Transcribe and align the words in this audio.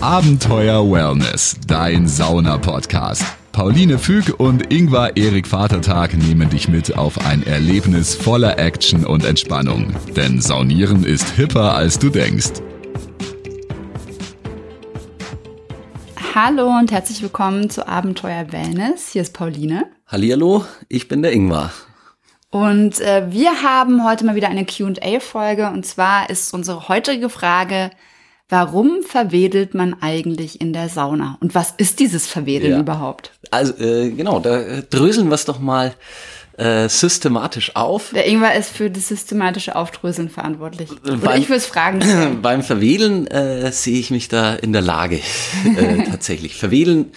Abenteuer 0.00 0.88
Wellness, 0.88 1.56
dein 1.66 2.06
Sauna-Podcast. 2.06 3.24
Pauline 3.50 3.98
Füg 3.98 4.38
und 4.38 4.72
Ingvar 4.72 5.16
Erik 5.16 5.48
Vatertag 5.48 6.16
nehmen 6.16 6.48
dich 6.48 6.68
mit 6.68 6.96
auf 6.96 7.26
ein 7.26 7.44
Erlebnis 7.44 8.14
voller 8.14 8.60
Action 8.60 9.04
und 9.04 9.24
Entspannung. 9.24 9.92
Denn 10.14 10.40
Saunieren 10.40 11.02
ist 11.02 11.30
hipper, 11.30 11.74
als 11.74 11.98
du 11.98 12.10
denkst. 12.10 12.62
Hallo 16.32 16.68
und 16.78 16.92
herzlich 16.92 17.20
willkommen 17.20 17.68
zu 17.68 17.88
Abenteuer 17.88 18.52
Wellness. 18.52 19.08
Hier 19.08 19.22
ist 19.22 19.34
Pauline. 19.34 19.86
Hallihallo, 20.06 20.64
ich 20.88 21.08
bin 21.08 21.22
der 21.22 21.32
Ingvar. 21.32 21.72
Und 22.50 23.00
äh, 23.00 23.26
wir 23.32 23.62
haben 23.62 24.04
heute 24.04 24.24
mal 24.24 24.36
wieder 24.36 24.48
eine 24.48 24.64
QA-Folge. 24.64 25.70
Und 25.70 25.84
zwar 25.84 26.30
ist 26.30 26.54
unsere 26.54 26.88
heutige 26.88 27.28
Frage, 27.28 27.90
warum 28.48 29.02
verwedelt 29.06 29.74
man 29.74 29.96
eigentlich 30.00 30.60
in 30.60 30.72
der 30.72 30.88
Sauna? 30.88 31.36
Und 31.40 31.54
was 31.54 31.74
ist 31.76 32.00
dieses 32.00 32.26
Verwedeln 32.26 32.72
Ja. 32.72 32.80
überhaupt? 32.80 33.32
Also 33.50 33.74
äh, 33.78 34.10
genau, 34.10 34.40
da 34.40 34.60
äh, 34.60 34.82
dröseln 34.88 35.28
wir 35.28 35.34
es 35.34 35.44
doch 35.44 35.58
mal 35.58 35.94
äh, 36.56 36.88
systematisch 36.88 37.76
auf. 37.76 38.10
Der 38.14 38.26
Ingwer 38.26 38.54
ist 38.56 38.70
für 38.70 38.90
das 38.90 39.08
systematische 39.08 39.76
Aufdröseln 39.76 40.28
verantwortlich. 40.28 40.90
Oder 41.04 41.16
Beim- 41.18 41.40
ich 41.40 41.46
fürs 41.46 41.66
Fragen 41.66 42.00
stellen. 42.02 42.42
Beim 42.42 42.62
Verwedeln 42.62 43.26
äh, 43.28 43.70
sehe 43.70 43.98
ich 44.00 44.10
mich 44.10 44.28
da 44.28 44.54
in 44.54 44.72
der 44.72 44.82
Lage, 44.82 45.20
äh, 45.76 46.02
tatsächlich. 46.10 46.56
Verwedeln 46.56 47.12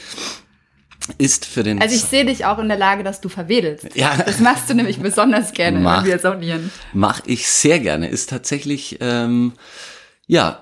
ist 1.18 1.46
für 1.46 1.64
den... 1.64 1.82
Also 1.82 1.96
ich 1.96 2.04
sehe 2.04 2.26
dich 2.26 2.46
auch 2.46 2.60
in 2.60 2.68
der 2.68 2.78
Lage, 2.78 3.04
dass 3.04 3.22
du 3.22 3.30
verwedelst. 3.30 3.88
Ja. 3.96 4.16
Das 4.24 4.40
machst 4.40 4.70
du 4.70 4.76
nämlich 4.76 5.00
besonders 5.00 5.52
gerne, 5.54 5.80
Mach. 5.80 6.04
wenn 6.04 6.12
wir 6.12 6.20
saunieren. 6.20 6.70
Mache 6.94 7.24
ich 7.26 7.48
sehr 7.50 7.80
gerne. 7.80 8.08
Ist 8.10 8.30
tatsächlich, 8.30 9.00
ähm, 9.02 9.54
ja, 10.28 10.62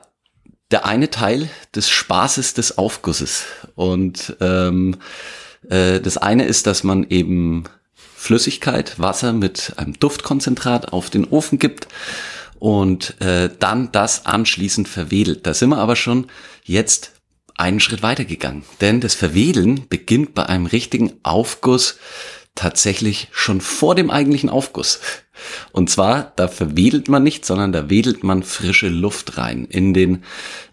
der 0.72 0.86
eine 0.86 1.10
Teil 1.10 1.50
des 1.76 1.90
Spaßes 1.90 2.54
des 2.54 2.78
Aufgusses. 2.78 3.46
Und 3.76 4.36
ähm, 4.40 4.98
äh, 5.70 6.00
das 6.00 6.18
eine 6.18 6.46
ist, 6.46 6.68
dass 6.68 6.84
man 6.84 7.08
eben 7.10 7.64
Flüssigkeit, 7.96 9.00
Wasser 9.00 9.34
mit 9.34 9.74
einem 9.78 9.98
Duftkonzentrat 9.98 10.94
auf 10.94 11.10
den 11.10 11.26
Ofen 11.26 11.58
gibt 11.58 11.88
und 12.60 13.20
äh, 13.22 13.50
dann 13.58 13.92
das 13.92 14.26
anschließend 14.26 14.88
verwedelt. 14.88 15.48
Da 15.48 15.54
sind 15.54 15.70
wir 15.70 15.78
aber 15.78 15.96
schon 15.96 16.28
jetzt 16.64 17.14
einen 17.56 17.80
Schritt 17.80 18.04
weitergegangen. 18.04 18.64
Denn 18.82 19.02
das 19.02 19.16
Verwedeln 19.16 19.88
beginnt 19.90 20.34
bei 20.34 20.46
einem 20.46 20.66
richtigen 20.66 21.14
Aufguss 21.24 21.98
tatsächlich 22.56 23.30
schon 23.32 23.62
vor 23.62 23.96
dem 23.96 24.10
eigentlichen 24.10 24.50
Aufguss. 24.50 25.00
Und 25.72 25.90
zwar, 25.90 26.34
da 26.36 26.48
verwedelt 26.48 27.08
man 27.08 27.24
nicht, 27.24 27.46
sondern 27.46 27.72
da 27.72 27.90
wedelt 27.90 28.24
man 28.24 28.44
frische 28.44 28.90
Luft 28.90 29.38
rein 29.38 29.66
in 29.66 29.94
den, 29.94 30.24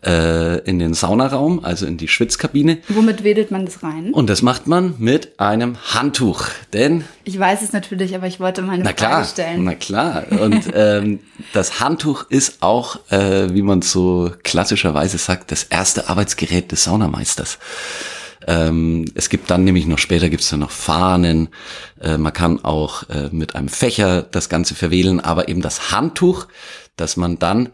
äh, 0.05 0.59
in 0.61 0.79
den 0.79 0.95
Saunaraum, 0.95 1.65
also 1.65 1.87
in 1.87 1.97
die 1.97 2.09
Schwitzkabine. 2.09 2.79
Womit 2.89 3.23
wedelt 3.23 3.51
man 3.51 3.65
das 3.65 3.83
rein? 3.83 4.13
Und 4.13 4.29
das 4.29 4.43
macht 4.43 4.67
man 4.67 4.95
mit 4.99 5.39
einem 5.39 5.77
Handtuch. 5.95 6.47
Denn 6.73 7.05
Ich 7.25 7.39
weiß 7.39 7.63
es 7.63 7.73
natürlich, 7.73 8.15
aber 8.15 8.27
ich 8.27 8.41
wollte 8.41 8.63
meine 8.63 8.83
na 8.83 8.91
Frage 8.91 8.99
klar, 8.99 9.25
stellen. 9.25 9.65
na 9.65 9.75
klar. 9.75 10.25
Und 10.31 10.65
ähm, 10.75 11.21
das 11.53 11.81
Handtuch 11.81 12.29
ist 12.29 12.63
auch, 12.63 12.99
äh, 13.11 13.55
wie 13.55 13.63
man 13.63 13.83
so 13.83 14.33
klassischerweise 14.43 15.19
sagt, 15.19 15.53
das 15.53 15.65
erste 15.65 16.09
Arbeitsgerät 16.09 16.73
des 16.73 16.85
Saunameisters. 16.85 17.59
Ähm, 18.47 19.05
es 19.15 19.29
gibt 19.29 19.51
dann 19.51 19.65
nämlich 19.65 19.87
noch 19.87 19.99
später 19.99 20.29
gibt's 20.29 20.51
dann 20.51 20.61
noch 20.61 20.71
Fahnen. 20.71 21.49
Äh, 22.01 22.19
man 22.19 22.33
kann 22.33 22.65
auch 22.65 23.09
äh, 23.09 23.29
mit 23.33 23.55
einem 23.55 23.69
Fächer 23.69 24.23
das 24.23 24.49
Ganze 24.49 24.75
verwählen, 24.75 25.21
aber 25.21 25.49
eben 25.49 25.63
das 25.63 25.93
Handtuch, 25.93 26.47
das 26.97 27.17
man 27.17 27.39
dann 27.39 27.71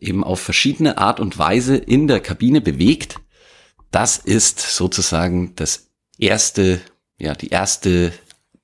eben 0.00 0.24
auf 0.24 0.40
verschiedene 0.40 0.98
Art 0.98 1.20
und 1.20 1.38
Weise 1.38 1.76
in 1.76 2.08
der 2.08 2.20
Kabine 2.20 2.60
bewegt, 2.60 3.16
das 3.90 4.16
ist 4.16 4.60
sozusagen 4.60 5.54
das 5.54 5.90
erste, 6.18 6.80
ja, 7.18 7.34
die 7.34 7.48
erste 7.48 8.12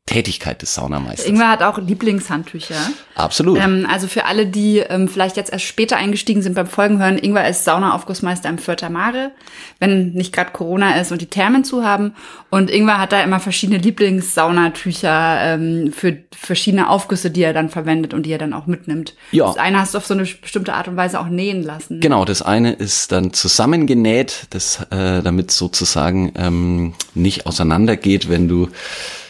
Tätigkeit 0.08 0.62
des 0.62 0.74
Saunameisters. 0.74 1.26
Ingwer 1.26 1.50
hat 1.50 1.62
auch 1.62 1.78
Lieblingshandtücher. 1.78 2.74
Absolut. 3.14 3.58
Ähm, 3.58 3.86
also 3.90 4.08
für 4.08 4.24
alle, 4.24 4.46
die 4.46 4.78
ähm, 4.78 5.06
vielleicht 5.06 5.36
jetzt 5.36 5.52
erst 5.52 5.66
später 5.66 5.98
eingestiegen 5.98 6.40
sind 6.40 6.54
beim 6.54 6.66
Folgenhören, 6.66 7.18
Ingwer 7.18 7.46
ist 7.46 7.64
Saunaaufgussmeister 7.64 8.48
im 8.48 8.56
Fürther 8.56 8.88
Mare, 8.88 9.32
wenn 9.80 10.12
nicht 10.12 10.32
gerade 10.32 10.52
Corona 10.52 10.98
ist 10.98 11.12
und 11.12 11.20
die 11.20 11.26
Thermen 11.26 11.62
zu 11.62 11.84
haben. 11.84 12.14
Und 12.48 12.70
Ingwer 12.70 12.98
hat 12.98 13.12
da 13.12 13.22
immer 13.22 13.38
verschiedene 13.38 13.78
Lieblingssaunatücher 13.78 15.40
ähm, 15.42 15.92
für 15.92 16.16
verschiedene 16.34 16.88
Aufgüsse, 16.88 17.30
die 17.30 17.42
er 17.42 17.52
dann 17.52 17.68
verwendet 17.68 18.14
und 18.14 18.24
die 18.24 18.32
er 18.32 18.38
dann 18.38 18.54
auch 18.54 18.66
mitnimmt. 18.66 19.14
Ja. 19.32 19.46
Das 19.46 19.58
eine 19.58 19.78
hast 19.78 19.92
du 19.92 19.98
auf 19.98 20.06
so 20.06 20.14
eine 20.14 20.24
bestimmte 20.24 20.72
Art 20.72 20.88
und 20.88 20.96
Weise 20.96 21.20
auch 21.20 21.28
nähen 21.28 21.62
lassen. 21.62 22.00
Genau, 22.00 22.24
das 22.24 22.40
eine 22.40 22.72
ist 22.72 23.12
dann 23.12 23.34
zusammengenäht, 23.34 24.46
das, 24.50 24.86
äh, 24.90 25.22
damit 25.22 25.50
sozusagen 25.50 26.32
ähm, 26.36 26.94
nicht 27.12 27.44
auseinandergeht, 27.44 28.30
wenn 28.30 28.48
du, 28.48 28.70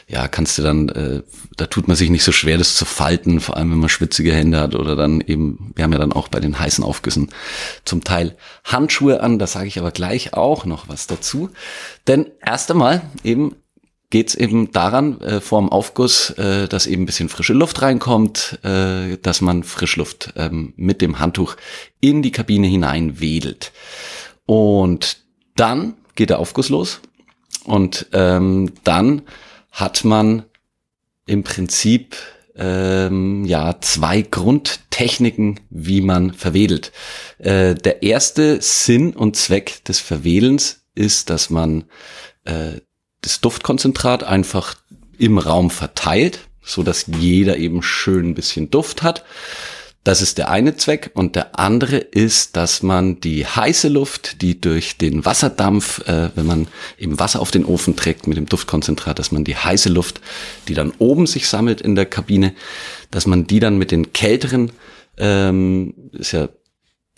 ja, 0.09 0.27
kannst 0.27 0.57
du 0.57 0.63
dann, 0.63 0.89
äh, 0.89 1.23
da 1.57 1.67
tut 1.67 1.87
man 1.87 1.97
sich 1.97 2.09
nicht 2.09 2.25
so 2.25 2.33
schwer, 2.33 2.57
das 2.57 2.75
zu 2.75 2.87
falten, 2.87 3.41
vor 3.41 3.59
allem 3.59 3.71
wenn 3.71 3.79
man 3.79 3.91
schwitzige 3.91 4.33
Hände 4.33 4.59
hat 4.59 4.75
oder 4.75 4.97
dann 4.97 5.21
eben, 5.21 5.73
wir 5.77 5.85
haben 5.85 5.93
ja 5.93 5.99
dann 5.99 6.15
auch 6.15 6.29
bei 6.29 6.41
den 6.41 6.59
heißen 6.59 6.83
Aufgüssen 6.83 7.29
zum 7.85 8.03
Teil 8.05 8.35
Handschuhe 8.65 9.21
an, 9.21 9.39
da 9.39 9.47
sage 9.47 9.67
ich 9.67 9.79
aber 9.79 9.91
gleich 9.91 10.33
auch 10.33 10.65
noch 10.65 10.89
was 10.89 11.07
dazu. 11.07 11.51
Denn 12.07 12.27
erst 12.45 12.71
einmal 12.71 13.03
eben 13.23 13.55
geht's 14.09 14.35
eben 14.35 14.73
daran, 14.73 15.21
äh, 15.21 15.43
vor 15.43 15.61
dem 15.61 15.69
Aufguss, 15.69 16.31
äh, 16.31 16.69
dass 16.69 16.87
eben 16.87 17.03
ein 17.03 17.07
bisschen 17.07 17.29
frische 17.29 17.53
Luft 17.53 17.83
reinkommt, 17.83 18.59
äh, 18.65 19.19
dass 19.19 19.43
man 19.43 19.63
Frischluft 19.63 20.33
ähm, 20.37 20.73
mit 20.77 21.03
dem 21.03 21.19
Handtuch 21.19 21.57
in 22.01 22.23
die 22.23 22.33
Kabine 22.33 22.67
hinein 22.67 23.21
wedelt. 23.21 23.73
Und 24.47 25.19
dann 25.55 25.95
geht 26.15 26.31
der 26.31 26.39
Aufguss 26.39 26.71
los 26.71 27.01
und 27.65 28.07
ähm, 28.13 28.73
dann 28.85 29.23
hat 29.71 30.05
man 30.05 30.45
im 31.27 31.43
Prinzip 31.43 32.17
ähm, 32.57 33.45
ja 33.45 33.77
zwei 33.81 34.23
Grundtechniken, 34.23 35.61
wie 35.71 36.01
man 36.01 36.33
verwedelt. 36.33 36.93
Äh, 37.39 37.75
der 37.75 38.03
erste 38.03 38.61
Sinn 38.61 39.15
und 39.15 39.37
Zweck 39.37 39.85
des 39.85 40.01
Verwedelns 40.01 40.81
ist, 40.95 41.31
dass 41.31 41.51
man 41.51 41.85
äh, 42.45 42.81
das 43.21 43.41
Duftkonzentrat 43.41 44.25
einfach 44.25 44.77
im 45.19 45.39
Raum 45.39 45.71
verteilt, 45.71 46.41
so 46.63 46.83
dass 46.83 47.07
jeder 47.07 47.57
eben 47.57 47.83
schön 47.83 48.31
ein 48.31 48.35
bisschen 48.35 48.71
Duft 48.71 49.03
hat. 49.03 49.25
Das 50.09 50.23
ist 50.23 50.39
der 50.39 50.49
eine 50.49 50.75
Zweck. 50.75 51.11
Und 51.13 51.37
der 51.37 51.59
andere 51.59 51.99
ist, 51.99 52.57
dass 52.57 52.83
man 52.83 53.21
die 53.21 53.45
heiße 53.45 53.89
Luft, 53.89 54.41
die 54.41 54.59
durch 54.59 54.97
den 54.97 55.27
Wasserdampf, 55.27 55.99
äh, 56.09 56.31
wenn 56.35 56.47
man 56.47 56.69
eben 56.99 57.21
Wasser 57.21 57.43
auf 57.43 57.51
den 57.51 57.67
Ofen 57.67 57.95
trägt 57.95 58.27
mit 58.27 58.39
dem 58.39 58.47
Duftkonzentrat, 58.47 59.19
dass 59.19 59.33
man 59.33 59.45
die 59.45 59.55
heiße 59.55 59.91
Luft, 59.91 60.23
die 60.67 60.73
dann 60.73 60.95
oben 60.97 61.27
sich 61.27 61.47
sammelt 61.47 61.83
in 61.83 61.95
der 61.95 62.07
Kabine, 62.07 62.55
dass 63.11 63.27
man 63.27 63.47
die 63.47 63.61
dann 63.61 63.77
mit 63.77 63.91
den 63.91 64.15
kälteren, 64.15 64.73
ähm, 65.19 65.93
ist 66.13 66.33
ja 66.33 66.49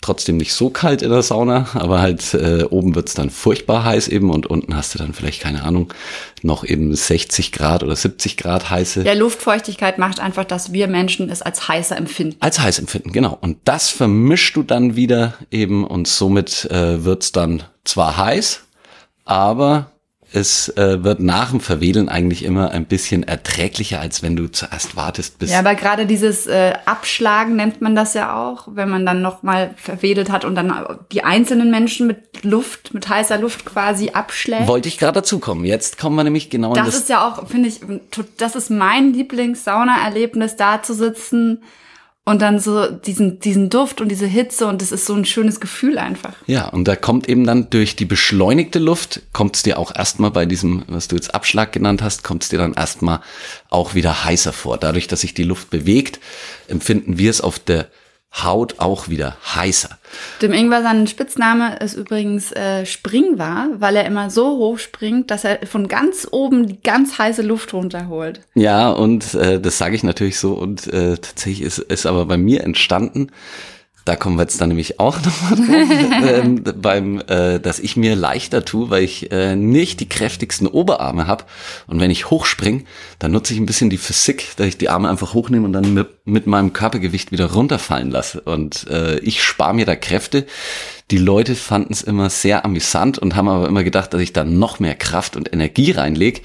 trotzdem 0.01 0.37
nicht 0.37 0.53
so 0.53 0.71
kalt 0.71 1.03
in 1.03 1.11
der 1.11 1.21
Sauna, 1.21 1.67
aber 1.73 2.01
halt 2.01 2.33
äh, 2.33 2.63
oben 2.63 2.95
wird's 2.95 3.13
dann 3.13 3.29
furchtbar 3.29 3.85
heiß 3.85 4.07
eben 4.07 4.31
und 4.31 4.47
unten 4.47 4.75
hast 4.75 4.95
du 4.95 4.97
dann 4.97 5.13
vielleicht, 5.13 5.41
keine 5.41 5.63
Ahnung, 5.63 5.93
noch 6.41 6.63
eben 6.65 6.93
60 6.93 7.51
Grad 7.51 7.83
oder 7.83 7.95
70 7.95 8.35
Grad 8.35 8.71
heiße. 8.71 9.03
Ja, 9.03 9.13
Luftfeuchtigkeit 9.13 9.99
macht 9.99 10.19
einfach, 10.19 10.43
dass 10.43 10.73
wir 10.73 10.87
Menschen 10.87 11.29
es 11.29 11.43
als 11.43 11.67
heißer 11.67 11.95
empfinden. 11.95 12.37
Als 12.39 12.59
heiß 12.59 12.79
empfinden, 12.79 13.11
genau. 13.11 13.37
Und 13.41 13.57
das 13.65 13.89
vermischst 13.89 14.55
du 14.55 14.63
dann 14.63 14.95
wieder 14.95 15.35
eben 15.51 15.85
und 15.85 16.07
somit 16.07 16.65
äh, 16.71 17.05
wird's 17.05 17.31
dann 17.31 17.63
zwar 17.83 18.17
heiß, 18.17 18.61
aber 19.25 19.90
es 20.33 20.69
äh, 20.77 21.03
wird 21.03 21.19
nach 21.19 21.51
dem 21.51 21.59
Verwedeln 21.59 22.07
eigentlich 22.07 22.45
immer 22.45 22.71
ein 22.71 22.85
bisschen 22.85 23.23
erträglicher, 23.23 23.99
als 23.99 24.23
wenn 24.23 24.35
du 24.35 24.47
zuerst 24.47 24.95
wartest, 24.95 25.39
bis 25.39 25.51
Ja, 25.51 25.59
aber 25.59 25.75
gerade 25.75 26.05
dieses 26.05 26.47
äh, 26.47 26.73
Abschlagen 26.85 27.55
nennt 27.55 27.81
man 27.81 27.95
das 27.95 28.13
ja 28.13 28.37
auch, 28.37 28.67
wenn 28.71 28.89
man 28.89 29.05
dann 29.05 29.21
noch 29.21 29.43
mal 29.43 29.73
verwedelt 29.75 30.31
hat 30.31 30.45
und 30.45 30.55
dann 30.55 30.73
die 31.11 31.23
einzelnen 31.23 31.69
Menschen 31.69 32.07
mit 32.07 32.43
Luft, 32.43 32.93
mit 32.93 33.09
heißer 33.09 33.37
Luft 33.37 33.65
quasi 33.65 34.11
abschlägt. 34.11 34.67
wollte 34.67 34.87
ich 34.87 34.97
gerade 34.97 35.13
dazu 35.13 35.39
kommen. 35.39 35.65
Jetzt 35.65 35.97
kommen 35.97 36.15
wir 36.15 36.23
nämlich 36.23 36.49
genau 36.49 36.69
in 36.69 36.75
Das 36.75 36.91
das 36.91 36.95
ist 36.95 37.09
ja 37.09 37.27
auch, 37.27 37.47
finde 37.47 37.69
ich, 37.69 37.79
das 38.37 38.55
ist 38.55 38.69
mein 38.69 39.13
Lieblings-Sauna-Erlebnis, 39.13 40.55
da 40.55 40.81
zu 40.81 40.93
sitzen 40.93 41.63
und 42.23 42.41
dann 42.41 42.59
so 42.59 42.87
diesen, 42.87 43.39
diesen 43.39 43.69
Duft 43.69 43.99
und 43.99 44.09
diese 44.09 44.27
Hitze 44.27 44.67
und 44.67 44.81
das 44.81 44.91
ist 44.91 45.05
so 45.05 45.15
ein 45.15 45.25
schönes 45.25 45.59
Gefühl 45.59 45.97
einfach. 45.97 46.33
Ja, 46.45 46.67
und 46.67 46.87
da 46.87 46.95
kommt 46.95 47.27
eben 47.27 47.45
dann 47.45 47.69
durch 47.71 47.95
die 47.95 48.05
beschleunigte 48.05 48.77
Luft, 48.77 49.21
kommt 49.33 49.55
es 49.55 49.63
dir 49.63 49.79
auch 49.79 49.95
erstmal 49.95 50.29
bei 50.29 50.45
diesem, 50.45 50.83
was 50.87 51.07
du 51.07 51.15
jetzt 51.15 51.33
Abschlag 51.33 51.71
genannt 51.71 52.03
hast, 52.03 52.23
kommt 52.23 52.43
es 52.43 52.49
dir 52.49 52.59
dann 52.59 52.73
erstmal 52.73 53.21
auch 53.69 53.95
wieder 53.95 54.23
heißer 54.23 54.53
vor. 54.53 54.77
Dadurch, 54.77 55.07
dass 55.07 55.21
sich 55.21 55.33
die 55.33 55.43
Luft 55.43 55.71
bewegt, 55.71 56.19
empfinden 56.67 57.17
wir 57.17 57.31
es 57.31 57.41
auf 57.41 57.57
der 57.57 57.89
Haut 58.33 58.79
auch 58.79 59.09
wieder 59.09 59.35
heißer. 59.55 59.89
Dem 60.41 60.53
Ingwer 60.53 60.81
sein 60.81 61.05
Spitzname 61.05 61.77
ist 61.77 61.95
übrigens 61.95 62.51
äh, 62.53 62.85
Springwar, 62.85 63.67
weil 63.77 63.97
er 63.97 64.05
immer 64.05 64.29
so 64.29 64.57
hoch 64.57 64.79
springt, 64.79 65.31
dass 65.31 65.43
er 65.43 65.65
von 65.67 65.87
ganz 65.89 66.27
oben 66.31 66.67
die 66.67 66.81
ganz 66.81 67.17
heiße 67.17 67.41
Luft 67.41 67.73
runterholt. 67.73 68.41
Ja, 68.55 68.89
und 68.89 69.33
äh, 69.33 69.59
das 69.59 69.77
sage 69.77 69.95
ich 69.95 70.03
natürlich 70.03 70.39
so 70.39 70.53
und 70.53 70.87
äh, 70.87 71.17
tatsächlich 71.17 71.61
ist 71.61 71.79
ist 71.79 72.05
aber 72.05 72.25
bei 72.25 72.37
mir 72.37 72.63
entstanden 72.63 73.31
Da 74.03 74.15
kommen 74.15 74.35
wir 74.37 74.43
jetzt 74.43 74.59
dann 74.59 74.69
nämlich 74.69 74.99
auch 74.99 75.17
nochmal 75.21 75.55
drauf, 75.55 76.23
ähm, 76.27 76.63
beim, 76.81 77.21
äh, 77.27 77.59
dass 77.59 77.79
ich 77.79 77.97
mir 77.97 78.15
leichter 78.15 78.65
tue, 78.65 78.89
weil 78.89 79.03
ich 79.03 79.31
äh, 79.31 79.55
nicht 79.55 79.99
die 79.99 80.09
kräftigsten 80.09 80.65
Oberarme 80.67 81.27
habe. 81.27 81.45
Und 81.85 81.99
wenn 81.99 82.09
ich 82.09 82.31
hochspring, 82.31 82.85
dann 83.19 83.31
nutze 83.31 83.53
ich 83.53 83.59
ein 83.59 83.67
bisschen 83.67 83.91
die 83.91 83.97
Physik, 83.97 84.55
dass 84.57 84.67
ich 84.67 84.77
die 84.77 84.89
Arme 84.89 85.09
einfach 85.09 85.35
hochnehme 85.35 85.65
und 85.65 85.73
dann 85.73 85.93
mit, 85.93 86.07
mit 86.25 86.47
meinem 86.47 86.73
Körpergewicht 86.73 87.31
wieder 87.31 87.51
runterfallen 87.51 88.09
lasse. 88.09 88.41
Und 88.41 88.87
äh, 88.89 89.19
ich 89.19 89.43
spare 89.43 89.75
mir 89.75 89.85
da 89.85 89.95
Kräfte. 89.95 90.47
Die 91.11 91.17
Leute 91.19 91.55
fanden 91.55 91.93
es 91.93 92.01
immer 92.01 92.29
sehr 92.29 92.65
amüsant 92.65 93.19
und 93.19 93.35
haben 93.35 93.49
aber 93.49 93.67
immer 93.67 93.83
gedacht, 93.83 94.13
dass 94.13 94.21
ich 94.21 94.33
da 94.33 94.43
noch 94.43 94.79
mehr 94.79 94.95
Kraft 94.95 95.35
und 95.35 95.53
Energie 95.53 95.91
reinlege. 95.91 96.41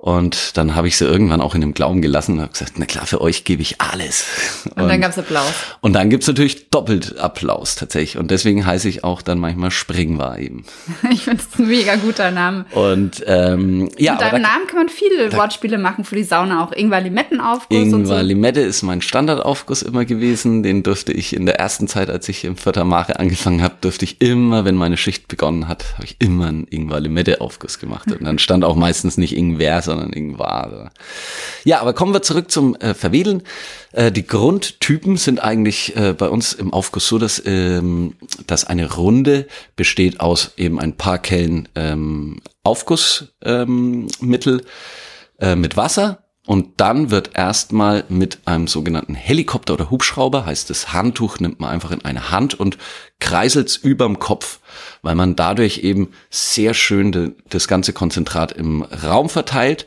Und 0.00 0.56
dann 0.56 0.74
habe 0.74 0.88
ich 0.88 0.96
sie 0.96 1.04
irgendwann 1.04 1.42
auch 1.42 1.54
in 1.54 1.60
dem 1.60 1.74
Glauben 1.74 2.00
gelassen 2.00 2.36
und 2.36 2.40
habe 2.40 2.52
gesagt, 2.52 2.72
na 2.76 2.86
klar, 2.86 3.04
für 3.04 3.20
euch 3.20 3.44
gebe 3.44 3.60
ich 3.60 3.82
alles. 3.82 4.24
Und, 4.64 4.84
und 4.84 4.88
dann 4.88 5.02
gab's 5.02 5.18
Applaus. 5.18 5.52
Und 5.82 5.92
dann 5.92 6.08
gibt's 6.08 6.26
natürlich 6.26 6.70
doppelt 6.70 7.18
Applaus 7.18 7.74
tatsächlich. 7.74 8.16
Und 8.16 8.30
deswegen 8.30 8.64
heiße 8.64 8.88
ich 8.88 9.04
auch 9.04 9.20
dann 9.20 9.38
manchmal 9.38 9.70
Springwar 9.70 10.38
eben. 10.38 10.64
ich 11.12 11.24
finde 11.24 11.42
es 11.42 11.58
ein 11.58 11.68
mega 11.68 11.96
guter 11.96 12.30
Name. 12.30 12.64
Und 12.70 13.22
ähm, 13.26 13.90
ja. 13.98 14.12
Mit 14.12 14.22
deinem 14.22 14.40
Namen 14.40 14.66
kann 14.68 14.76
man 14.76 14.88
viele 14.88 15.30
Wortspiele 15.34 15.76
machen 15.76 16.04
für 16.04 16.14
die 16.14 16.24
Sauna 16.24 16.64
auch. 16.64 16.72
Ingwer 16.72 17.02
Limettenaufguss 17.02 17.78
Ingwer 17.78 17.98
und 17.98 18.06
so. 18.06 18.18
Limette 18.20 18.60
ist 18.60 18.80
mein 18.80 19.02
Standardaufguss 19.02 19.82
immer 19.82 20.06
gewesen. 20.06 20.62
Den 20.62 20.82
durfte 20.82 21.12
ich 21.12 21.36
in 21.36 21.44
der 21.44 21.60
ersten 21.60 21.88
Zeit, 21.88 22.08
als 22.08 22.26
ich 22.26 22.46
im 22.46 22.56
Vierter 22.56 22.84
Mare 22.86 23.18
angefangen 23.18 23.60
habe, 23.60 23.74
durfte 23.82 24.06
ich 24.06 24.22
immer, 24.22 24.64
wenn 24.64 24.76
meine 24.76 24.96
Schicht 24.96 25.28
begonnen 25.28 25.68
hat, 25.68 25.84
habe 25.96 26.06
ich 26.06 26.16
immer 26.20 26.46
einen 26.46 26.66
Ingwer 26.70 27.00
Limette 27.00 27.42
Aufguss 27.42 27.78
gemacht. 27.78 28.10
Und 28.10 28.24
dann 28.24 28.38
stand 28.38 28.64
auch 28.64 28.76
meistens 28.76 29.18
nicht 29.18 29.36
Ingwer, 29.36 29.82
sondern 29.90 30.12
Ingwer. 30.12 30.90
Ja, 31.64 31.80
aber 31.80 31.92
kommen 31.92 32.12
wir 32.12 32.22
zurück 32.22 32.50
zum 32.50 32.76
äh, 32.76 32.94
Verwedeln. 32.94 33.42
Äh, 33.92 34.12
die 34.12 34.26
Grundtypen 34.26 35.16
sind 35.16 35.42
eigentlich 35.42 35.96
äh, 35.96 36.14
bei 36.14 36.28
uns 36.28 36.52
im 36.52 36.72
Aufguss 36.72 37.08
so, 37.08 37.18
dass, 37.18 37.42
ähm, 37.44 38.14
dass 38.46 38.64
eine 38.64 38.92
Runde 38.94 39.46
besteht 39.76 40.20
aus 40.20 40.52
eben 40.56 40.78
ein 40.78 40.96
paar 40.96 41.18
Kellen 41.18 41.68
ähm, 41.74 42.40
Aufgussmittel 42.62 43.30
ähm, 43.42 44.08
äh, 45.40 45.56
mit 45.56 45.76
Wasser. 45.76 46.22
Und 46.50 46.80
dann 46.80 47.12
wird 47.12 47.36
erstmal 47.36 48.02
mit 48.08 48.40
einem 48.44 48.66
sogenannten 48.66 49.14
Helikopter 49.14 49.74
oder 49.74 49.88
Hubschrauber, 49.88 50.46
heißt 50.46 50.68
das 50.68 50.92
Handtuch, 50.92 51.38
nimmt 51.38 51.60
man 51.60 51.70
einfach 51.70 51.92
in 51.92 52.04
eine 52.04 52.32
Hand 52.32 52.58
und 52.58 52.76
kreiselt's 53.20 53.76
überm 53.76 54.18
Kopf, 54.18 54.58
weil 55.00 55.14
man 55.14 55.36
dadurch 55.36 55.84
eben 55.84 56.08
sehr 56.28 56.74
schön 56.74 57.12
de, 57.12 57.36
das 57.48 57.68
ganze 57.68 57.92
Konzentrat 57.92 58.50
im 58.50 58.82
Raum 58.82 59.28
verteilt. 59.28 59.86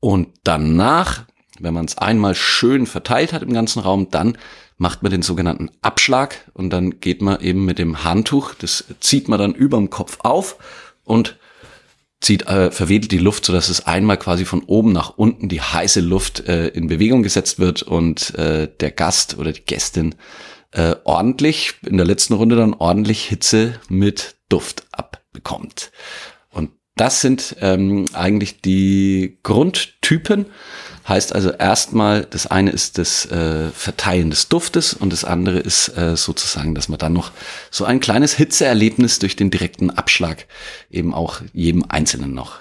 Und 0.00 0.30
danach, 0.42 1.26
wenn 1.60 1.74
man 1.74 1.84
es 1.84 1.96
einmal 1.96 2.34
schön 2.34 2.86
verteilt 2.86 3.32
hat 3.32 3.42
im 3.42 3.52
ganzen 3.52 3.78
Raum, 3.78 4.10
dann 4.10 4.36
macht 4.76 5.04
man 5.04 5.12
den 5.12 5.22
sogenannten 5.22 5.70
Abschlag 5.80 6.50
und 6.54 6.70
dann 6.70 6.98
geht 6.98 7.22
man 7.22 7.40
eben 7.40 7.64
mit 7.64 7.78
dem 7.78 8.02
Handtuch, 8.02 8.54
das 8.54 8.82
zieht 8.98 9.28
man 9.28 9.38
dann 9.38 9.54
überm 9.54 9.90
Kopf 9.90 10.18
auf 10.24 10.56
und 11.04 11.36
zieht, 12.24 12.46
äh, 12.46 12.70
verwedelt 12.70 13.12
die 13.12 13.18
Luft, 13.18 13.44
so 13.44 13.52
es 13.54 13.86
einmal 13.86 14.16
quasi 14.16 14.44
von 14.44 14.62
oben 14.62 14.92
nach 14.92 15.10
unten 15.16 15.48
die 15.48 15.60
heiße 15.60 16.00
Luft 16.00 16.48
äh, 16.48 16.68
in 16.68 16.88
Bewegung 16.88 17.22
gesetzt 17.22 17.58
wird 17.58 17.82
und 17.82 18.34
äh, 18.36 18.68
der 18.80 18.90
Gast 18.90 19.38
oder 19.38 19.52
die 19.52 19.64
Gästin 19.64 20.14
äh, 20.72 20.96
ordentlich, 21.04 21.74
in 21.86 21.98
der 21.98 22.06
letzten 22.06 22.34
Runde 22.34 22.56
dann 22.56 22.74
ordentlich 22.74 23.24
Hitze 23.26 23.78
mit 23.88 24.36
Duft 24.48 24.86
abbekommt. 24.90 25.92
Und 26.50 26.70
das 26.96 27.20
sind 27.20 27.56
ähm, 27.60 28.06
eigentlich 28.14 28.60
die 28.62 29.38
Grundtypen. 29.42 30.46
Heißt 31.06 31.34
also 31.34 31.50
erstmal, 31.50 32.26
das 32.28 32.46
eine 32.46 32.70
ist 32.70 32.96
das 32.96 33.26
äh, 33.26 33.70
Verteilen 33.70 34.30
des 34.30 34.48
Duftes 34.48 34.94
und 34.94 35.12
das 35.12 35.24
andere 35.24 35.58
ist 35.58 35.88
äh, 35.98 36.16
sozusagen, 36.16 36.74
dass 36.74 36.88
man 36.88 36.98
dann 36.98 37.12
noch 37.12 37.30
so 37.70 37.84
ein 37.84 38.00
kleines 38.00 38.34
Hitzeerlebnis 38.34 39.18
durch 39.18 39.36
den 39.36 39.50
direkten 39.50 39.90
Abschlag 39.90 40.46
eben 40.90 41.12
auch 41.12 41.42
jedem 41.52 41.84
Einzelnen 41.88 42.32
noch 42.32 42.60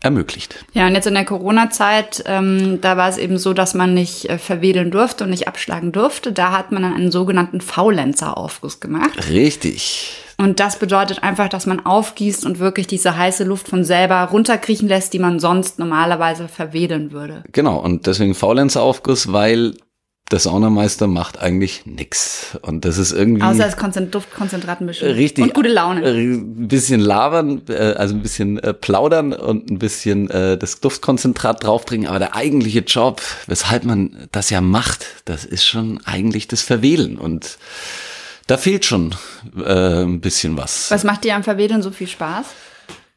ermöglicht. 0.00 0.64
Ja, 0.72 0.86
und 0.86 0.94
jetzt 0.94 1.06
in 1.06 1.14
der 1.14 1.24
Corona-Zeit, 1.24 2.22
ähm, 2.26 2.80
da 2.80 2.96
war 2.96 3.08
es 3.08 3.18
eben 3.18 3.38
so, 3.38 3.52
dass 3.52 3.74
man 3.74 3.94
nicht 3.94 4.28
äh, 4.28 4.38
verwedeln 4.38 4.92
durfte 4.92 5.24
und 5.24 5.30
nicht 5.30 5.48
abschlagen 5.48 5.90
durfte. 5.90 6.32
Da 6.32 6.52
hat 6.52 6.70
man 6.70 6.82
dann 6.82 6.94
einen 6.94 7.10
sogenannten 7.10 7.60
Faulenzer-Aufguss 7.60 8.78
gemacht. 8.78 9.28
Richtig. 9.28 10.27
Und 10.40 10.60
das 10.60 10.78
bedeutet 10.78 11.24
einfach, 11.24 11.48
dass 11.48 11.66
man 11.66 11.84
aufgießt 11.84 12.46
und 12.46 12.60
wirklich 12.60 12.86
diese 12.86 13.16
heiße 13.16 13.42
Luft 13.42 13.68
von 13.68 13.82
selber 13.82 14.22
runterkriechen 14.22 14.86
lässt, 14.88 15.12
die 15.12 15.18
man 15.18 15.40
sonst 15.40 15.80
normalerweise 15.80 16.46
verwedeln 16.46 17.10
würde. 17.10 17.42
Genau, 17.50 17.78
und 17.78 18.06
deswegen 18.06 18.34
Faulenzer-Aufguss, 18.34 19.32
weil 19.32 19.74
der 20.30 20.38
Saunameister 20.38 21.06
macht 21.06 21.40
eigentlich 21.40 21.86
nix. 21.86 22.58
Und 22.62 22.84
das 22.84 22.98
ist 22.98 23.12
irgendwie. 23.12 23.42
Außer 23.42 23.64
das 23.64 23.76
Konzent 23.76 24.14
Duftkonzentrat 24.14 24.80
mischen. 24.80 25.10
Richtig. 25.10 25.42
Und 25.42 25.54
gute 25.54 25.70
Laune. 25.70 26.04
Ein 26.04 26.68
bisschen 26.68 27.00
labern, 27.00 27.62
äh, 27.68 27.94
also 27.94 28.14
ein 28.14 28.22
bisschen 28.22 28.58
äh, 28.58 28.74
plaudern 28.74 29.32
und 29.32 29.70
ein 29.70 29.78
bisschen 29.78 30.28
äh, 30.30 30.58
das 30.58 30.80
Duftkonzentrat 30.80 31.64
draufbringen. 31.64 32.06
Aber 32.06 32.18
der 32.18 32.36
eigentliche 32.36 32.80
Job, 32.80 33.22
weshalb 33.46 33.84
man 33.84 34.28
das 34.30 34.50
ja 34.50 34.60
macht, 34.60 35.06
das 35.24 35.44
ist 35.44 35.64
schon 35.64 36.00
eigentlich 36.04 36.46
das 36.46 36.62
Verwählen. 36.62 37.16
Und 37.16 37.58
da 38.48 38.56
fehlt 38.56 38.84
schon 38.84 39.14
äh, 39.56 40.02
ein 40.02 40.20
bisschen 40.20 40.56
was. 40.56 40.90
Was 40.90 41.04
macht 41.04 41.22
dir 41.22 41.36
am 41.36 41.44
Verwedeln 41.44 41.82
so 41.82 41.92
viel 41.92 42.08
Spaß? 42.08 42.46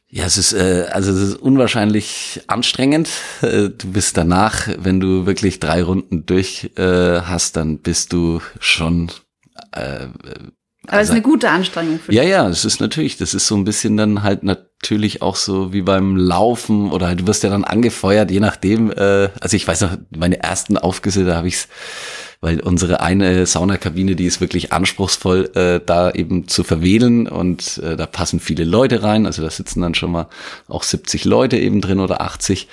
Ja, 0.09 0.25
es 0.25 0.37
ist 0.37 0.51
äh, 0.51 0.87
also 0.91 1.11
es 1.11 1.21
ist 1.21 1.35
unwahrscheinlich 1.37 2.41
anstrengend. 2.47 3.09
Äh, 3.41 3.69
du 3.69 3.91
bist 3.91 4.17
danach, 4.17 4.67
wenn 4.77 4.99
du 4.99 5.25
wirklich 5.25 5.59
drei 5.59 5.81
Runden 5.81 6.25
durch 6.25 6.71
äh, 6.75 7.21
hast, 7.21 7.55
dann 7.55 7.79
bist 7.79 8.11
du 8.11 8.41
schon. 8.59 9.09
Äh, 9.71 10.07
aber 10.87 10.99
es 10.99 11.09
ist 11.09 11.13
eine 11.13 11.21
gute 11.21 11.49
Anstrengung 11.49 11.99
für 11.99 12.11
dich. 12.11 12.17
Ja, 12.17 12.23
ja, 12.23 12.49
es 12.49 12.65
ist 12.65 12.81
natürlich, 12.81 13.15
das 13.15 13.33
ist 13.33 13.47
so 13.47 13.55
ein 13.55 13.63
bisschen 13.63 13.95
dann 13.95 14.23
halt 14.23 14.43
natürlich 14.43 15.21
auch 15.21 15.37
so 15.37 15.71
wie 15.71 15.83
beim 15.83 16.17
Laufen 16.17 16.91
oder 16.91 17.15
du 17.15 17.27
wirst 17.27 17.43
ja 17.43 17.49
dann 17.49 17.63
angefeuert, 17.63 18.31
je 18.31 18.41
nachdem. 18.41 18.91
Äh, 18.91 19.29
also 19.39 19.55
ich 19.55 19.65
weiß 19.65 19.79
noch, 19.81 19.97
meine 20.09 20.43
ersten 20.43 20.77
Aufgüsse, 20.77 21.23
da 21.23 21.35
habe 21.35 21.47
ich's 21.47 21.69
weil 22.41 22.59
unsere 22.59 23.01
eine 23.01 23.45
Saunakabine, 23.45 24.15
die 24.15 24.25
ist 24.25 24.41
wirklich 24.41 24.73
anspruchsvoll, 24.73 25.51
äh, 25.53 25.79
da 25.85 26.09
eben 26.11 26.47
zu 26.47 26.63
verwählen 26.63 27.27
und 27.27 27.77
äh, 27.77 27.95
da 27.95 28.07
passen 28.07 28.39
viele 28.39 28.63
Leute 28.63 29.03
rein. 29.03 29.27
Also 29.27 29.43
da 29.43 29.49
sitzen 29.49 29.81
dann 29.81 29.93
schon 29.93 30.11
mal 30.11 30.27
auch 30.67 30.83
70 30.83 31.25
Leute 31.25 31.57
eben 31.57 31.81
drin 31.81 31.99
oder 31.99 32.21
80 32.21 32.67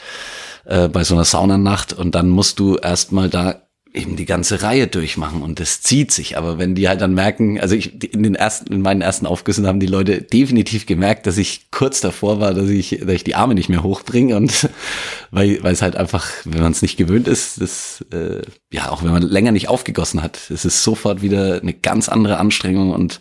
äh, 0.64 0.88
bei 0.88 1.04
so 1.04 1.14
einer 1.14 1.24
Saunanacht 1.24 1.92
und 1.92 2.14
dann 2.14 2.28
musst 2.30 2.58
du 2.58 2.76
erstmal 2.76 3.28
da 3.28 3.62
eben 3.98 4.16
die 4.16 4.24
ganze 4.24 4.62
Reihe 4.62 4.86
durchmachen 4.86 5.42
und 5.42 5.60
das 5.60 5.82
zieht 5.82 6.12
sich. 6.12 6.38
Aber 6.38 6.58
wenn 6.58 6.74
die 6.74 6.88
halt 6.88 7.00
dann 7.00 7.14
merken, 7.14 7.60
also 7.60 7.74
ich, 7.74 8.02
in 8.14 8.22
den 8.22 8.34
ersten, 8.34 8.72
in 8.72 8.80
meinen 8.80 9.02
ersten 9.02 9.26
Aufgüssen 9.26 9.66
haben 9.66 9.80
die 9.80 9.86
Leute 9.86 10.22
definitiv 10.22 10.86
gemerkt, 10.86 11.26
dass 11.26 11.36
ich 11.36 11.70
kurz 11.70 12.00
davor 12.00 12.40
war, 12.40 12.54
dass 12.54 12.68
ich, 12.68 13.00
dass 13.00 13.14
ich 13.14 13.24
die 13.24 13.34
Arme 13.34 13.54
nicht 13.54 13.68
mehr 13.68 13.82
hochbringe 13.82 14.36
und 14.36 14.68
weil, 15.30 15.62
weil 15.62 15.72
es 15.72 15.82
halt 15.82 15.96
einfach, 15.96 16.26
wenn 16.44 16.62
man 16.62 16.72
es 16.72 16.82
nicht 16.82 16.96
gewöhnt 16.96 17.28
ist, 17.28 17.60
das, 17.60 18.04
äh, 18.12 18.42
ja, 18.72 18.90
auch 18.90 19.02
wenn 19.02 19.12
man 19.12 19.22
länger 19.22 19.52
nicht 19.52 19.68
aufgegossen 19.68 20.22
hat, 20.22 20.38
es 20.50 20.64
ist 20.64 20.82
sofort 20.82 21.20
wieder 21.22 21.60
eine 21.60 21.74
ganz 21.74 22.08
andere 22.08 22.38
Anstrengung 22.38 22.92
und 22.92 23.20